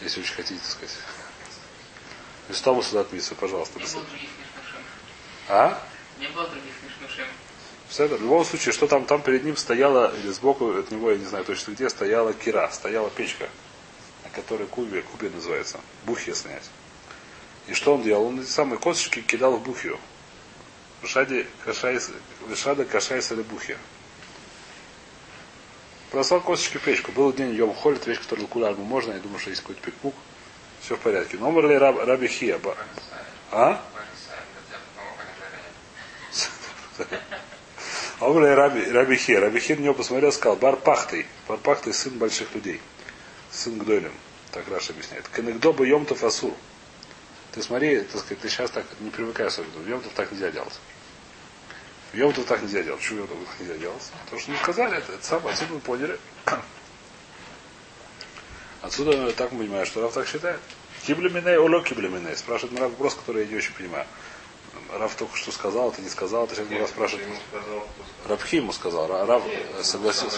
[0.01, 0.97] Если очень хотите, так сказать.
[2.49, 3.79] Листому сюда отписывай, пожалуйста.
[3.79, 4.29] Не было других.
[5.47, 5.83] А?
[6.19, 6.73] Не было других.
[7.91, 11.11] Все это, в любом случае, что там, там перед ним стояла, или сбоку от него,
[11.11, 13.49] я не знаю точно где, стояла кира, стояла печка,
[14.23, 16.63] на которой кубе, кубе называется, бухья снять.
[17.67, 18.27] И что он делал?
[18.27, 19.99] Он эти самые косточки кидал в бухью.
[21.01, 22.11] Вишаде кашайс,
[22.47, 23.77] вишада кашайс или бухья.
[26.11, 27.11] Бросал косточки в печку.
[27.11, 30.13] Был день Йом Холит, вещь, которую кулярму можно, я думаю, что есть какой-то пикпук.
[30.81, 31.37] Все в порядке.
[31.37, 32.57] Но умер ли раб, Раби Хия?
[32.57, 32.75] Ба-
[33.51, 33.81] А?
[38.19, 39.39] А умер ли Раби, Раби Хия?
[39.39, 41.25] Раби Хия на него посмотрел сказал, Бар Пахтый.
[41.47, 42.81] Бар Пахтый сын больших людей.
[43.51, 44.13] Сын Гдойлем.
[44.51, 45.27] Так Раша объясняет.
[45.29, 46.53] Кенегдоба Йомтов Асур.
[47.53, 49.79] Ты смотри, так сказать, ты сейчас так не привыкай особенно.
[49.79, 50.79] В Йомтов так нельзя делать.
[52.13, 52.99] Йомтов так нельзя делать.
[52.99, 54.11] Почему Йомтов так нельзя делать?
[54.25, 55.13] Потому что не сказали это.
[55.13, 55.53] Это самое.
[55.53, 56.19] Отсюда мы поняли.
[58.81, 60.59] Отсюда так мы понимаем, что Раф так считает.
[61.05, 62.35] Киблеминей, оло киблеминей.
[62.35, 64.05] Спрашивает Раф вопрос, который я не очень понимаю.
[64.93, 67.27] Раф только что сказал, ты не сказал, ты сейчас Раф спрашивает.
[68.27, 70.37] Рабхи ему сказал, Ра- Рав э, согласился.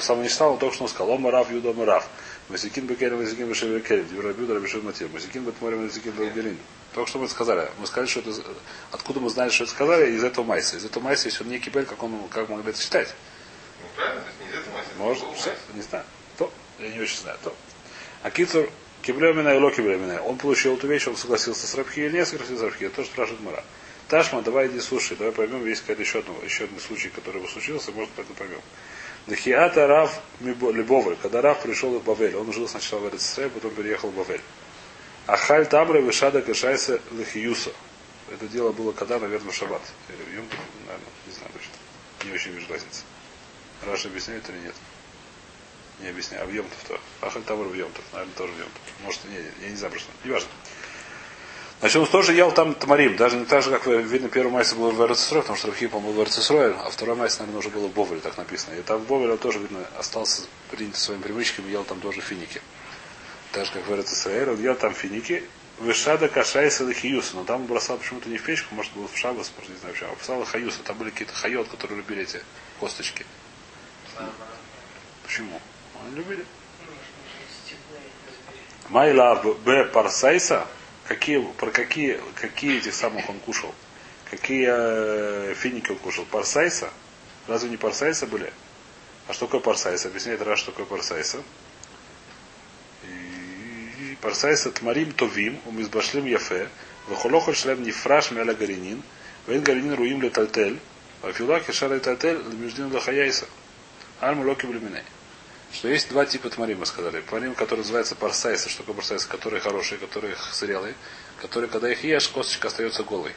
[0.00, 0.28] Сам не считал?
[0.28, 2.06] Читал, он только что он сказал, Ома Рав, Юда, Рав.
[2.48, 6.58] Масикин Бекерем, Масикин Бешевер Керем, Дюрабюда, Рабишев Матир, Масикин Бетморем, Масикин Бергелин.
[6.94, 7.68] Только что мы сказали.
[7.78, 8.30] Мы сказали, что это...
[8.92, 10.12] Откуда мы знали, что это сказали?
[10.12, 10.76] Из этого майса.
[10.76, 13.14] Из этого майса, если он не кибель, как он как мы это читать?
[13.82, 14.98] Ну правильно, то есть не из этого мастера.
[14.98, 16.04] Может, Был все, не знаю.
[16.38, 17.38] То, я не очень знаю.
[17.42, 17.54] То.
[18.22, 18.70] А Кицур,
[19.02, 20.22] киблемина и локиблемина.
[20.22, 22.84] Он получил эту вещь, он согласился с Рабхи или не согласился с Рабхи.
[22.84, 23.64] Это тоже спрашивает Мара.
[24.08, 27.48] Ташма, давай иди слушай, давай поймем, есть какой-то еще, одно, еще один случай, который бы
[27.48, 28.60] случился, может, поэтому поймем.
[29.26, 34.10] Дахиата Рав Лебовель, когда Рав пришел в Бавель, он жил сначала в Эрцисре, потом переехал
[34.10, 34.40] в Бавель.
[35.26, 37.72] Ахаль Тамра Вишада Кашайса Лахиюса.
[38.30, 39.82] Это дело было когда, наверное, в Шаббат.
[40.08, 40.46] Или в Йом
[40.86, 41.72] наверное, не знаю точно.
[42.24, 43.02] Не очень вижу разницы.
[43.84, 44.74] Раша объясняет или нет?
[46.00, 46.44] Не объясняю.
[46.44, 47.00] А в Йомтов то.
[47.20, 48.04] Ахаль Тамра в Йомтов.
[48.12, 48.82] Наверное, тоже в Йомтов.
[49.02, 50.10] Может, не, я не знаю просто.
[50.24, 50.48] Не важно.
[51.80, 53.16] Значит, он тоже ел там тамарим.
[53.16, 56.12] Даже не так же, как видно, первый майс был в Эрцисрой, потому что Рахипом был
[56.12, 58.74] в Эрцисрой, а второй майс, наверное, уже было в Бовеле, так написано.
[58.74, 62.62] И там в Бовеле он тоже, видно, остался принят своими привычками, ел там тоже финики.
[63.52, 65.44] Так же, как в Эрцисрой, он ел там финики,
[65.78, 67.36] Вышада кашайса лихиюса.
[67.36, 69.94] Но там он бросал почему-то не в печку, может, был в шабас, может, не знаю,
[69.94, 70.10] почему.
[70.10, 70.82] А бросал хаюса.
[70.82, 72.42] Там были какие-то хайот, которые любили эти
[72.80, 73.26] косточки.
[75.22, 75.60] Почему?
[76.02, 76.44] Они любили.
[78.88, 79.34] Майла
[79.64, 80.66] Б Парсайса,
[81.06, 83.74] какие, про какие, какие этих самых он кушал?
[84.30, 86.24] Какие э, финики он кушал?
[86.24, 86.90] Парсайса?
[87.46, 88.52] Разве не Парсайса были?
[89.28, 90.08] А что такое Парсайса?
[90.08, 91.42] Объясняет раз, что такое Парсайса.
[93.04, 96.68] И Парсайса Тмарим Товим, Умизбашлим Яфе,
[97.08, 99.02] Вахолохоль Шлем Нифраш Мяля Гаринин,
[99.46, 100.78] Вен Гаринин Руим Летальтель,
[101.22, 103.46] Афилак Ишар Летальтель, Междин Лахаяйса.
[104.20, 105.02] Альму Локи Блюминей
[105.72, 107.20] что есть два типа тмарим, мы сказали.
[107.20, 110.94] Тмарим, который называется парсайсы, что такое парсайсы, которые хорошие, которые зрелые,
[111.40, 113.32] которые, когда их ешь, косточка остается голой.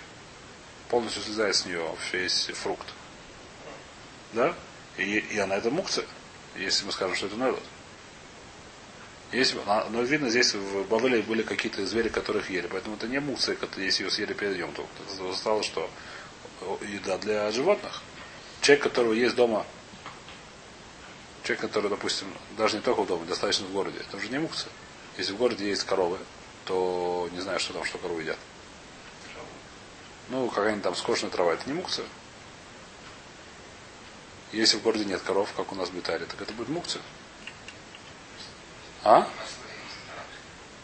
[0.89, 2.87] Полностью слезает с нее весь фрукт.
[4.33, 4.55] Да?
[4.97, 6.05] И, и она это мукция,
[6.55, 7.63] если мы скажем, что это народ.
[9.31, 12.67] Если, а, но видно, здесь в Бавеле были какие-то звери, которых ели.
[12.67, 14.71] Поэтому это не мукция, если ее съели перед едем.
[14.71, 15.89] Это стало, что
[16.81, 18.01] еда для животных.
[18.61, 19.65] Человек, которого есть дома
[21.49, 24.71] Человек, который, допустим, даже не только доме, достаточно в городе, это уже не мукция.
[25.17, 26.19] Если в городе есть коровы,
[26.65, 28.37] то не знаю, что там, что коровы едят.
[30.27, 32.05] Ну, какая-нибудь там скошенная трава, это не мукция.
[34.51, 37.01] Если в городе нет коров, как у нас в Битаре, так это будет мукция.
[39.03, 39.27] А?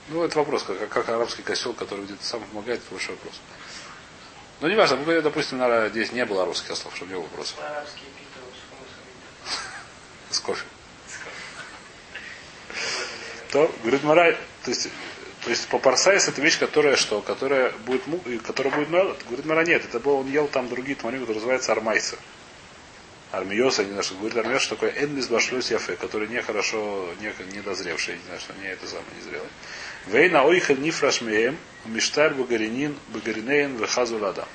[0.08, 3.36] Ну, это вопрос, как, как арабский косел, который где-то сам помогает, это большой вопрос.
[4.62, 7.60] Ну, не важно, допустим, здесь не было арабских ослов, чтобы не было вопросов.
[7.60, 8.10] Арабские
[10.36, 10.66] с кофе.
[13.52, 14.90] То, говорит Марай, то есть,
[15.44, 17.22] то есть по парсайс это вещь, которая что?
[17.22, 18.02] Которая будет,
[18.44, 19.24] которая будет мелот.
[19.28, 22.18] Говорит Мара, нет, это было, он ел там другие тмарим, которые называются армайса.
[23.32, 27.32] Армиоса, не знаю, что говорит армиос, что такое энлис башлюс яфе, который не хорошо, не,
[27.54, 29.50] не дозревший, не знаю, что не это самое не зрелый.
[30.08, 34.48] Вейна ойхель нифраш меем, миштар багаринин, багаринейн, вехазу лада.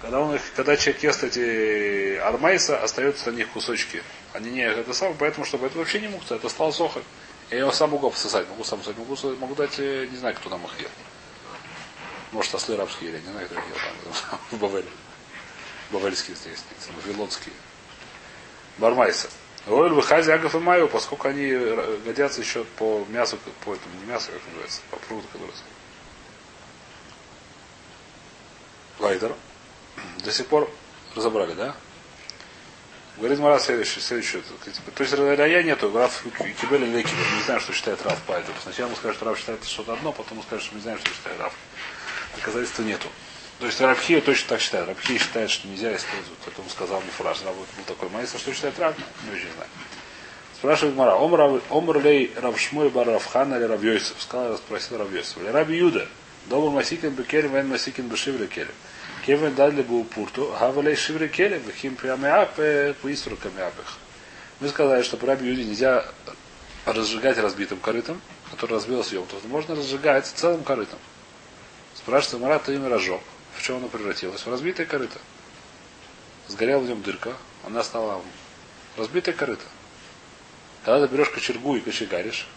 [0.00, 4.02] Когда, он их, когда человек ест эти армайса, остаются на них кусочки.
[4.32, 7.04] Они не это самое, поэтому, чтобы это вообще не мукция, это стал сохоть.
[7.50, 10.48] Я его сам могу пососать, могу сам пососать, могу, могу дать, э, не знаю, кто
[10.48, 10.88] там их ел.
[12.32, 13.76] Может, ослы рабские или не знаю, кто их ел
[14.30, 14.88] там, в Бавеле.
[15.90, 16.60] Бавельские здесь,
[17.04, 17.52] вавилонские.
[18.78, 19.28] Бармайса.
[19.66, 24.06] Ойл выхази агов и майо, поскольку они э, годятся еще по мясу, по этому, не
[24.06, 25.64] мясу, как называется, по пруду, как называется.
[29.00, 29.34] Лайдер.
[30.24, 30.70] До сих пор
[31.14, 31.74] разобрали, да?
[33.16, 34.42] Говорит Мара следующее, следующее.
[34.94, 36.24] То есть Рая нету, Раф
[36.60, 37.36] Кибель или Лекибель.
[37.36, 38.56] Не знаю, что считает Раф по этому.
[38.62, 41.10] Сначала ему скажет, что Раф считает что-то одно, потом ему скажет, что не знаю, что
[41.10, 41.52] считает Раф.
[42.36, 43.08] Доказательства нету.
[43.58, 44.88] То есть Рабхия точно так считает.
[44.88, 46.38] Рабхия считает, что нельзя использовать.
[46.58, 47.42] Он сказал мне фраз.
[47.44, 48.96] Раб был такой майстер, что считает Раб?
[49.26, 49.68] Не очень знаю.
[50.54, 54.16] Спрашивает Мара, Омр лей Равшмой бар Равхана или Равьойсов?
[54.20, 55.42] Сказал, спросил Равьойсов.
[55.42, 56.08] Или Раби Юда.
[56.46, 58.72] Добр Масикин Бекелем, Вен Масикин Бешивля Келем.
[59.26, 62.54] Кевен дали бы пурту, гавалей шивре келем, вихим прямеап,
[63.02, 63.98] поистру камеапых.
[64.60, 66.04] Мы сказали, что по Юде нельзя
[66.86, 69.26] разжигать разбитым корытом, который разбился съем.
[69.26, 70.98] То есть можно разжигать целым корытом.
[71.94, 73.20] Спрашивается Марат, ты им разжег.
[73.56, 74.40] В чем оно превратилось?
[74.40, 75.18] В разбитое корыто.
[76.48, 78.22] Сгорела в нем дырка, она стала
[78.96, 79.64] разбитое корыто.
[80.84, 82.48] Когда ты берешь кочергу и кочегаришь,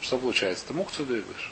[0.00, 0.64] что получается?
[0.66, 1.51] Ты мукцию двигаешь.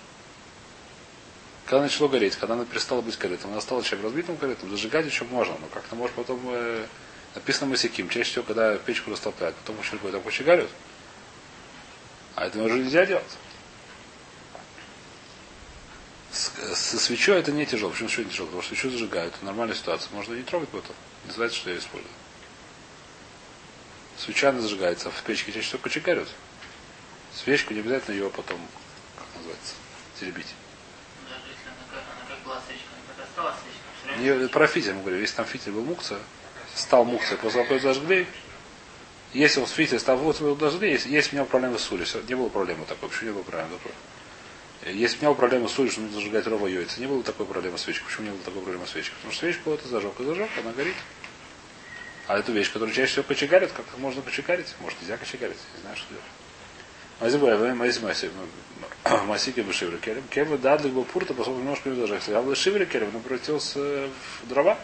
[1.70, 5.22] Когда начало гореть, когда она перестала быть корытом, она стала чем разбитым корытом, зажигать еще
[5.22, 6.84] можно, но как-то может потом э,
[7.36, 8.08] написано масяким.
[8.08, 10.68] Чаще всего, когда печку растолкают, потом кочергой там кочегарят.
[12.34, 13.36] А это уже нельзя делать.
[16.32, 17.92] С, со свечой это не тяжело.
[17.92, 18.46] Почему свечой не тяжело?
[18.46, 19.34] Потому что свечу зажигают.
[19.36, 20.12] Это нормальная ситуация.
[20.12, 20.96] Можно не трогать потом.
[21.28, 22.12] Называется, что я использую.
[24.18, 26.26] Свеча она зажигается, а в печке чаще всего кочегарят.
[27.32, 28.58] Свечку не обязательно ее потом,
[29.16, 29.74] как называется,
[30.18, 30.52] теребить.
[31.30, 32.90] Даже если она как, она как была свечка,
[34.18, 35.20] Не, про фитиль мы говорим.
[35.20, 36.18] Если там фитиль был мукция,
[36.74, 38.26] стал мукция, после того, зажгли,
[39.32, 42.06] если он с фитиль стал вот его зажгли, есть, у меня проблемы с солью.
[42.28, 43.92] Не было проблемы такой, почему не было проблемы такой?
[44.92, 47.46] Если у меня была проблема с солью, что нужно зажигать рова яйца, не было такой
[47.46, 48.06] проблемы с свечкой.
[48.06, 49.14] Почему не было такой проблемы с свечкой?
[49.16, 50.96] Потому что свечку это зажег и зажег, она горит.
[52.26, 54.74] А эту вещь, которую чаще всего кочегарят, как можно кочегарить?
[54.80, 56.24] Может, нельзя кочегарить, не знаю, что делать.
[57.20, 58.30] Мазибай, Мази Маси,
[59.26, 60.22] Масики Бешиври Келем.
[60.30, 62.38] Кем дадли был пурта, поскольку немножко не зажегся.
[62.38, 64.08] А в Шиври Келем он превратился
[64.42, 64.78] в дрова.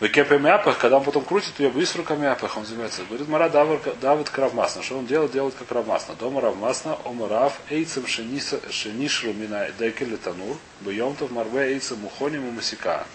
[0.00, 3.04] В кепе мяпах, когда он потом крутит ее быстро мяпах, он занимается.
[3.04, 4.82] Говорит, Мара Давид Кравмасна.
[4.82, 5.32] Что он делает?
[5.32, 6.14] Делает как Равмасна.
[6.14, 13.06] Дома Равмасна, Омарав, Эйцем Шенишру Мина Декели Танур, Бьемтов Марве Эйцем Мухоним и Масика.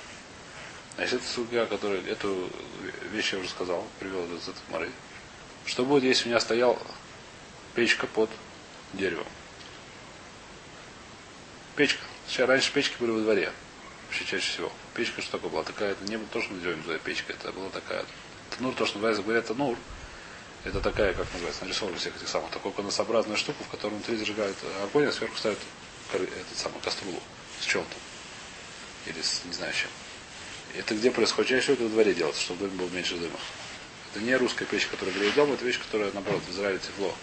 [0.95, 2.49] Значит, это судья, который эту
[3.11, 4.89] вещь я уже сказал, привел из этого Мары.
[5.65, 6.79] Что будет, если у меня стоял
[7.79, 8.29] печка под
[8.91, 9.25] деревом?
[11.77, 12.01] Печка.
[12.27, 13.53] Сейчас раньше печки были во дворе.
[14.07, 14.71] Вообще чаще всего.
[14.95, 15.63] Печка что такое была?
[15.63, 18.03] Такая, это не было то, что мы называем за печка, это была такая.
[18.49, 19.77] Танур, то, что называется, говорят, танур.
[20.65, 24.57] Это такая, как называется, нарисована всех этих самых, такой конусообразная штука, в которой внутри зажигают
[24.83, 25.59] огонь, а сверху ставят
[26.11, 27.21] этот самый каструлу
[27.61, 27.95] с чем-то.
[29.09, 29.89] Или с не знаю чем.
[30.77, 31.49] Это где происходит?
[31.49, 33.39] Чаще всего это во дворе делается, чтобы в доме было меньше дыма.
[34.11, 37.15] Это не русская печь, которая греет дом, это вещь, которая, наоборот, в Израиле тепло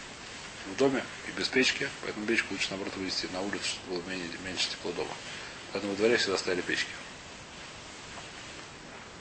[0.75, 4.29] в доме и без печки, поэтому печку лучше, наоборот, вывести на улицу, чтобы было менее,
[4.45, 5.11] меньше тепло дома.
[5.73, 6.91] Поэтому во дворе всегда стояли печки.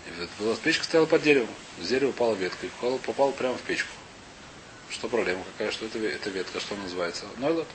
[0.07, 1.49] И была, печка стояла под деревом.
[1.81, 3.89] С дерева упала ветка и попала, прямо в печку.
[4.89, 5.71] Что проблема какая?
[5.71, 6.59] Что это, это ветка?
[6.59, 7.25] Что называется?
[7.37, 7.67] Нойлот.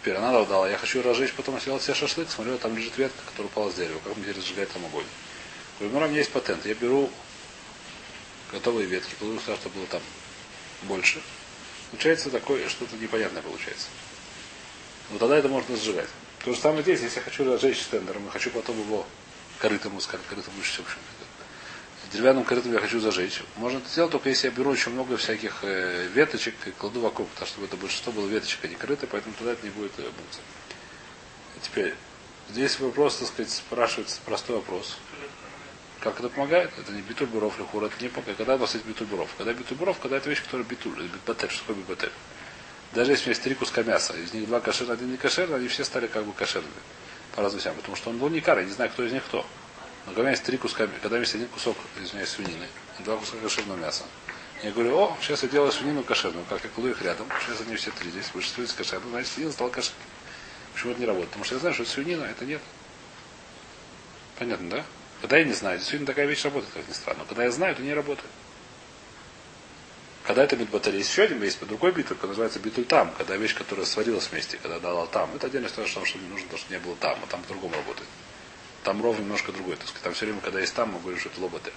[0.00, 3.46] Теперь она дала, я хочу разжечь, потом сделать себе шашлык, смотрю, там лежит ветка, которая
[3.46, 4.00] упала с дерева.
[4.02, 5.04] Как мне теперь разжигать там огонь?
[5.80, 6.64] Ну, у меня есть патент.
[6.66, 7.10] Я беру
[8.50, 10.02] готовые ветки, сюда, чтобы было там
[10.82, 11.22] больше.
[11.92, 13.86] Получается такое, что-то непонятное получается.
[15.10, 16.08] Но тогда это можно сжигать.
[16.42, 19.06] То же самое здесь, если я хочу разжечь стендером, я хочу потом его
[19.58, 20.86] корытом, скажем, корытом лучше всего.
[22.12, 23.42] Деревянным корытом я хочу зажечь.
[23.56, 27.28] Можно это сделать только если я беру очень много всяких э, веточек и кладу вокруг,
[27.28, 30.02] потому чтобы это большинство было веточек, а не корыто, поэтому тогда это не будет э,
[30.02, 30.40] букса.
[31.62, 31.94] Теперь,
[32.50, 34.98] здесь вопрос, так сказать, спрашивается простой вопрос.
[36.02, 36.70] Как это помогает?
[36.78, 38.36] Это не битуль буров или хур, это не помогает.
[38.36, 39.30] Когда у вас есть битуль буров?
[39.38, 42.10] Когда битуль буров, когда это вещь, которая битуль, битбатель, что такое битбатель?
[42.92, 45.56] Даже если у меня есть три куска мяса, из них два кошерных, один не кошерный,
[45.56, 46.74] они все стали как бы кошерными.
[47.36, 47.76] По разным вещам.
[47.76, 49.46] Потому что он был не кар, я не знаю, кто из них кто.
[50.04, 52.66] Но когда у меня есть три куска, когда у меня есть один кусок, извиняюсь, свинины,
[52.98, 54.02] и два куска кошерного мяса,
[54.64, 57.28] Я говорю, о, сейчас я делаю свинину кошерную, как я кладу их рядом.
[57.46, 60.02] Сейчас они все три здесь, большинство из кошерной, значит, свинина стала кошерной.
[60.74, 61.30] Почему это не работает?
[61.30, 62.60] Потому что я знаю, что это свинина, это нет.
[64.38, 64.84] Понятно, да?
[65.22, 67.20] Когда я не знаю, действительно такая вещь работает, как ни странно.
[67.20, 68.28] Но когда я знаю, это не работает.
[70.24, 73.54] Когда это битбаталь, есть еще один есть другой битуль, который называется битуль там, когда вещь,
[73.54, 75.32] которая сварилась вместе, когда дала там.
[75.36, 78.08] Это отдельная история, что не нужно, что не было там, а там по-другому работает.
[78.82, 79.76] Там ровно немножко другой.
[79.76, 81.72] То есть, там все время, когда есть там, мы говорим, что это лоботель.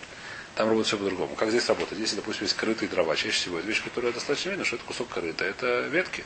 [0.55, 1.35] Там работает все по-другому.
[1.35, 2.01] Как здесь работает?
[2.01, 5.09] Если, допустим, есть крытые дрова, чаще всего это вещь, которая достаточно видна, что это кусок
[5.09, 6.25] крыта, это ветки.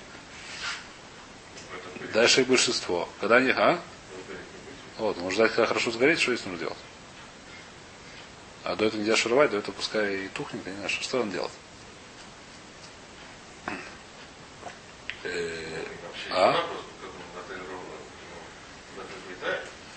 [2.13, 3.09] Дальше их большинство.
[3.19, 3.81] Когда они, а?
[4.97, 6.77] Вот, можно ждать, когда хорошо сгореть, что здесь нужно делать?
[8.63, 11.31] А до этого нельзя шуровать, до этого пускай и тухнет, я не знаю, что, он
[11.31, 11.51] делает.
[15.23, 15.59] Э,
[16.31, 16.63] А?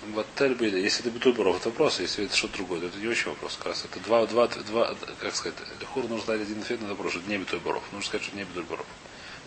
[0.02, 0.80] В отель были.
[0.80, 2.00] Если это битульбуров, это вопрос.
[2.00, 3.56] Если это что-то другое, то это не очень вопрос.
[3.56, 7.12] Как раз это два, два, два, как сказать, хур нужно дать один ответ на вопрос,
[7.12, 7.82] что не битульбуров.
[7.92, 8.86] Нужно сказать, что не битульбуров.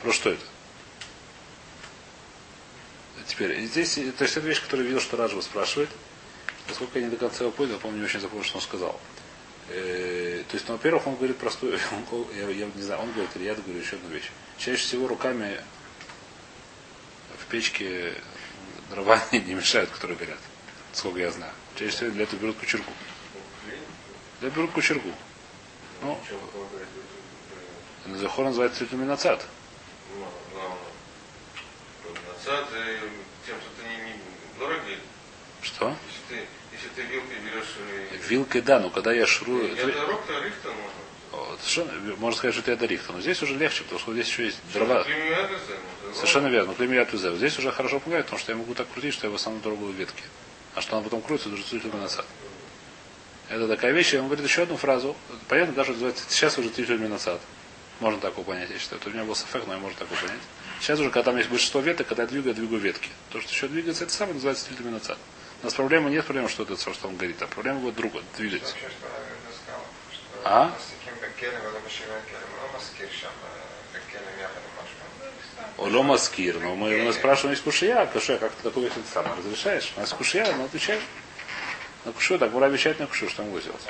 [0.01, 0.41] Просто что это?
[3.27, 5.89] Теперь, здесь, то есть это вещь, которую видел, что Раджва спрашивает.
[6.67, 8.99] Насколько я не до конца его понял, я помню, не очень запомнил, что он сказал.
[9.69, 11.79] Э, то есть, ну, во-первых, он говорит простую,
[12.35, 14.31] я, я не знаю, он говорит, или я говорю еще одну вещь.
[14.57, 15.59] Чаще всего руками
[17.37, 18.13] в печке
[18.89, 20.39] дрова не мешают, которые горят.
[20.93, 21.51] Сколько я знаю.
[21.75, 22.91] Чаще всего для этого берут кучергу.
[24.39, 25.11] Для берут кучергу.
[26.01, 26.19] Ну,
[28.17, 29.45] Захор называется иллюминацат.
[32.27, 32.69] Нацад
[33.45, 34.19] тем, что ты не, не
[34.59, 34.99] дорогий.
[35.65, 35.95] Что?
[36.07, 38.27] Если ты, если ты вилкой берешь...
[38.29, 39.75] Вилкой, да, но когда я шрую...
[39.75, 41.57] Я дорог, то рихта можно.
[41.59, 43.11] Совершенно- можно сказать, что это рихта.
[43.13, 45.01] Но здесь уже легче, потому что здесь еще есть дрова.
[45.01, 46.75] Это самое, Совершенно верно.
[46.75, 47.35] Клемия тузев.
[47.35, 49.89] Здесь уже хорошо помогает, потому что я могу так крутить, что я в основном дорогу
[49.89, 50.23] ветки.
[50.75, 52.25] А что она потом крутится, это уже насад.
[53.49, 55.15] Это такая вещь, и он говорит еще одну фразу.
[55.47, 57.41] Понятно, даже называется, сейчас уже тютель насад.
[57.99, 58.99] Можно так его понять, я считаю.
[59.01, 60.41] Это у меня был сафек, но я можно так его понять.
[60.79, 63.09] Сейчас уже, когда там есть большинство веток, когда я двигаю, я двигаю ветки.
[63.31, 65.17] То, что еще двигается, это самое называется тютель насад.
[65.65, 68.75] У нас проблема нет проблем, что это, что он говорит, а проблема его друга, двигать.
[70.43, 70.71] А?
[75.79, 79.91] Оло маскир, но мы, мы спрашиваем, из кушия, кушия, как ты такую вещь сам разрешаешь?
[79.97, 81.01] У нас кушия, но ну, отвечаем.
[82.05, 83.81] На кушию, так Гура обещает на кушию, что он будет делать?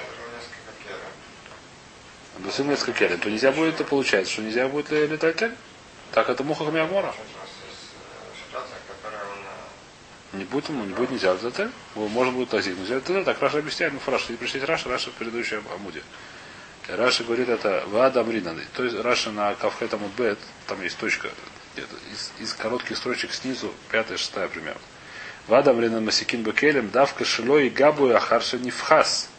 [2.38, 3.19] Досым несколько келем.
[3.19, 5.53] То нельзя будет, это получается, что нельзя будет летать кель?
[6.13, 7.13] Так это муха хамиамора.
[10.38, 11.71] Не будет не будет нельзя кель.
[11.95, 12.78] Можно будет тазик.
[12.78, 16.04] Нельзя летать так Раша объясняет, ну Раша, не прочитать Раша, Раша в предыдущем Амуде.
[16.88, 18.63] Раша говорит это Вада Амринаны.
[18.76, 21.30] То есть Раша на Кавхет Амудбет, там есть точка,
[22.12, 24.82] из, из коротких строчек снизу, пятая, шестая примерно.
[25.48, 29.30] Вада Амринан Масикин Бекелем, давка шило и габу и ахарша нифхас.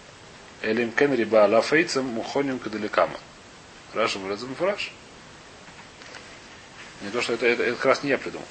[0.63, 3.19] Элим кен риба ала фейцем мухоним кадалекама.
[3.95, 4.77] Раша говорит, это.
[7.03, 8.47] Не то, что это, это, это как раз не я придумал.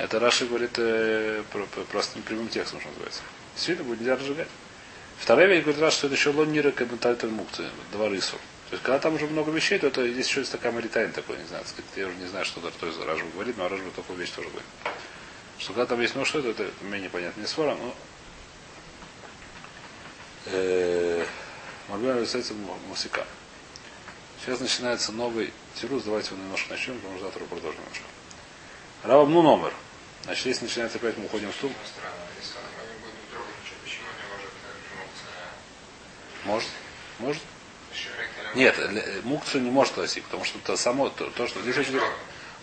[0.00, 3.20] Это Раши говорит э, про- про- простым прямым текстом, что называется.
[3.54, 4.48] Действительно, будет нельзя разжигать.
[5.18, 8.38] Вторая вещь говорит Раши, что это еще лоннира кабентальтер мукцы, два рысу.
[8.70, 11.36] То есть, когда там уже много вещей, то это здесь еще есть такая маритайн такой,
[11.36, 14.18] не знаю, сказать, я уже не знаю, что то из Ражба говорит, но Ражба такую
[14.18, 14.68] вещь тоже говорит.
[15.58, 17.94] Что когда там есть ну что это, это менее понятно, не свора, но
[20.46, 21.26] э,
[21.88, 22.54] Марбина является
[22.88, 23.26] мусика.
[24.42, 28.04] Сейчас начинается новый тирус, давайте мы немножко начнем, потому что завтра продолжим немножко.
[29.02, 29.74] Равам ну номер.
[30.24, 31.62] Значит, если начинается опять, мы уходим в
[36.44, 37.42] не может э, Может?
[38.54, 42.00] Нет, л- мукцию не может классить, потому что это само, то, то, что здесь очень...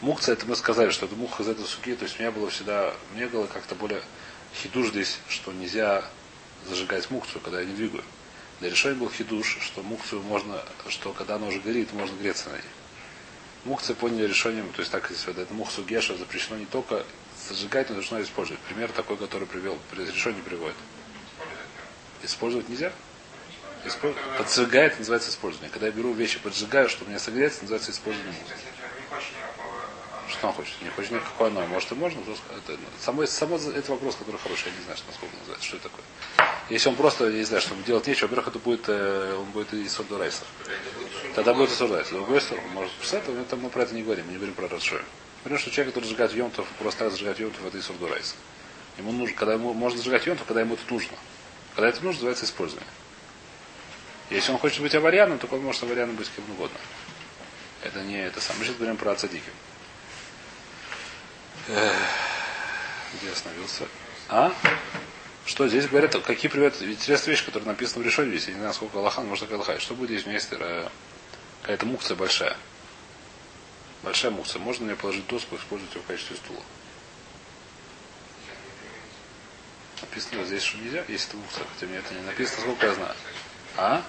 [0.02, 2.52] Мукция, это мы сказали, что это муха из этой суки, то есть у меня было
[2.52, 4.04] всегда, мне было как-то более
[4.54, 6.06] хидуш здесь, что нельзя
[6.67, 8.04] зажигать мукцию, когда я не двигаю.
[8.60, 12.54] Для решения был хидуш, что мукцию можно, что когда она уже горит, можно греться на
[12.54, 12.63] ней.
[13.65, 17.04] Мукция поняли решением, то есть так здесь это мухсу геша запрещено не только
[17.48, 18.60] зажигать, но должно использовать.
[18.62, 20.76] Пример такой, который привел, решение приводит.
[22.24, 22.92] Использовать нельзя?
[23.86, 25.70] Испо- Поджигает называется использование.
[25.72, 28.34] Когда я беру вещи, поджигаю, чтобы меня согреться, называется использование.
[30.30, 30.74] Что он хочет?
[30.82, 31.66] Не хочет никакого оно.
[31.68, 35.08] Может и можно, то это, само, само это вопрос, который хороший, я не знаю, что
[35.08, 36.06] насколько называется, что это такое.
[36.70, 39.74] Если он просто, я не знаю, чтобы делать нечего, во-первых, это будет, э, он будет
[39.74, 40.42] и сорду райса.
[41.34, 42.10] Тогда будет и сорду райса.
[42.10, 44.68] С другой стороны, может, представить, но мы про это не говорим, мы не говорим про
[44.68, 45.02] Радшой.
[45.43, 48.36] Говорим, что человек, который зажигает йомтов, просто так зажигает йомтов, это и сорду райса.
[48.97, 51.15] Ему нужно, когда ему можно зажигать йомтов, когда ему это нужно.
[51.76, 52.89] Когда это нужно, называется использование.
[54.30, 56.78] Если он хочет быть аварияном, то он может аварияном быть кем угодно.
[57.84, 58.60] Это не это самое.
[58.60, 59.50] Мы сейчас говорим про цадики.
[61.69, 61.95] Эх,
[63.21, 63.88] Где остановился?
[64.30, 64.54] А?
[65.45, 68.47] Что здесь говорят, какие приводят интересные вещи, которые написаны в решении здесь.
[68.47, 69.80] Я не знаю, сколько Аллахан, может, как Аллахай.
[69.80, 70.89] Что будет, если у меня есть э,
[71.67, 72.56] Какая-то мукция большая.
[74.08, 74.60] Большая мукция.
[74.60, 76.63] Можно нее положить доску и использовать ее в качестве стула.
[80.00, 81.65] Написано здесь, что нельзя, если это мукция.
[81.74, 83.15] Хотя мне это не написано, сколько я знаю.
[83.76, 84.06] А?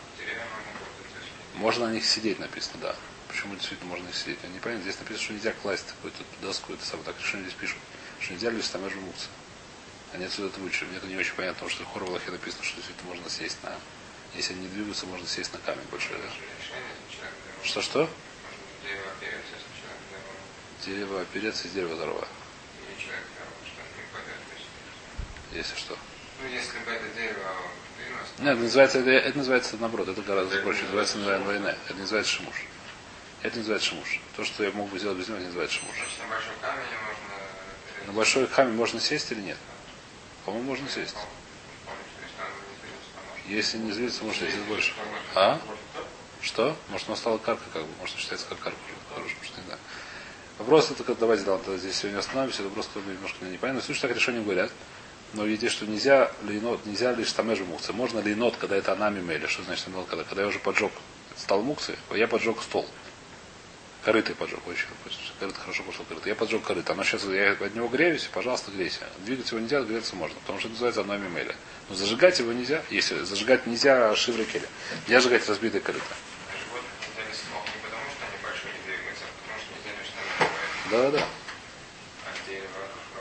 [1.56, 2.96] Можно на них сидеть, написано, да.
[3.26, 4.38] Почему действительно можно них сидеть?
[4.44, 4.84] Я не понятно.
[4.84, 7.06] Здесь написано, что нельзя класть какую-то доску, это самое.
[7.06, 7.78] Так что здесь пишут?
[8.20, 9.30] Что нельзя лишь там мукция.
[10.12, 10.84] Они отсюда это вычли.
[10.84, 13.74] Мне это не очень понятно, потому что в Хорвалахе написано, что действительно можно сесть на...
[14.36, 16.30] Если они не двигаются, можно сесть на камень большой, да?
[17.64, 18.08] Что-что?
[20.88, 22.26] Дерево опереться из дерева здоровое.
[25.52, 25.98] Если что.
[26.42, 27.52] Ну, если бы это дерево
[28.38, 30.78] Нет, это называется, это, это называется наоборот, это гораздо проще.
[30.78, 31.70] Это называется наверное, война.
[31.84, 32.64] Это не называется шимуш.
[33.42, 34.20] Это называется шимуш.
[34.34, 35.94] То, что я мог бы сделать без него, это не называется шимуш.
[35.94, 38.06] Значит, на большом камне можно...
[38.06, 39.58] На большой камень можно сесть или нет?
[40.46, 41.16] По-моему, можно сесть.
[43.46, 44.94] Если не злиться, может сесть больше.
[45.34, 45.60] А?
[46.40, 46.74] Что?
[46.88, 48.78] Может, она стала карка, как бы, может, считается как карка.
[49.14, 49.77] Хорошо, что не знаю.
[50.58, 53.80] Вопрос это, давайте да, здесь сегодня остановимся, это просто немножко непонятно.
[53.80, 54.70] Слушай, так решение говорят.
[55.34, 57.92] Но видите, что нельзя линот, нельзя лишь тамежу мукцы.
[57.92, 59.46] Можно линот, когда это анами мели.
[59.46, 60.90] Что значит линот, когда, когда я уже поджег
[61.36, 62.88] стал мукцы, я поджег стол.
[64.04, 64.86] Корыто поджег, очень
[65.38, 66.28] корыто хорошо пошел корыто.
[66.28, 66.92] Я поджег корыто.
[66.92, 69.00] Оно сейчас, я от него греюсь, пожалуйста, грейся.
[69.26, 71.54] Двигать его нельзя, греться можно, потому что это называется одной мемеля.
[71.88, 74.66] Но зажигать его нельзя, если зажигать нельзя шиврикеля.
[75.06, 76.04] Нельзя сжигать разбитое корыто.
[76.64, 79.92] Животных нельзя не смог не потому, что они большие не двигаются, а потому что нельзя
[80.00, 80.48] лишь там
[80.90, 81.18] Да, да.
[82.24, 82.66] А дерево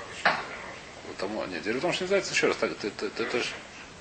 [0.04, 0.44] обычно можно.
[1.08, 2.58] Вот Тому, нет, дело в том, что не называется еще раз.
[2.58, 3.54] Так, это, это, это, это, ж-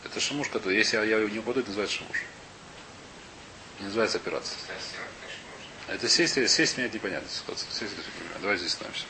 [0.05, 2.19] это шамуш, который, если я, я не упаду, это называется шамуш.
[3.81, 4.59] Не называется операция.
[5.89, 7.29] Это сесть, сесть мне это непонятно.
[7.29, 7.47] Сесть,
[7.83, 8.41] это непонятно.
[8.41, 9.05] Давай здесь остановимся.